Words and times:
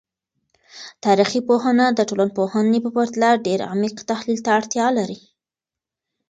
تاریخي 1.05 1.39
پوهنه 1.47 1.85
د 1.91 1.99
ټولنپوهنې 2.09 2.79
په 2.85 2.89
پرتله 2.95 3.29
ډیر 3.45 3.59
عمیق 3.73 3.95
تحلیل 4.11 4.39
ته 4.45 4.49
اړتیا 4.59 4.87
لري. 4.97 5.19